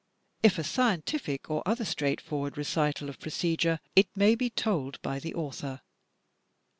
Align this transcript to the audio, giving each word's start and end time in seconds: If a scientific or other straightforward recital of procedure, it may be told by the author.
If 0.41 0.57
a 0.57 0.63
scientific 0.63 1.47
or 1.51 1.61
other 1.63 1.85
straightforward 1.85 2.57
recital 2.57 3.07
of 3.07 3.19
procedure, 3.19 3.79
it 3.95 4.07
may 4.17 4.33
be 4.33 4.49
told 4.49 4.99
by 5.03 5.19
the 5.19 5.35
author. 5.35 5.81